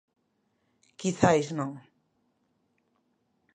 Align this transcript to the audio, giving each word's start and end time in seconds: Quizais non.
Quizais 0.99 1.47
non. 1.57 1.71